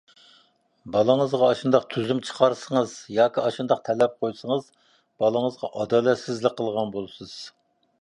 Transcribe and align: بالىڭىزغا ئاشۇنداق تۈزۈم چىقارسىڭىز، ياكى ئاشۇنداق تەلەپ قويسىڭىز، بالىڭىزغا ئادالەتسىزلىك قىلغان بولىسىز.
بالىڭىزغا 0.95 1.49
ئاشۇنداق 1.55 1.85
تۈزۈم 1.91 2.23
چىقارسىڭىز، 2.31 2.97
ياكى 3.19 3.45
ئاشۇنداق 3.45 3.85
تەلەپ 3.91 4.19
قويسىڭىز، 4.25 4.75
بالىڭىزغا 5.23 5.75
ئادالەتسىزلىك 5.77 6.61
قىلغان 6.65 6.95
بولىسىز. 7.01 7.41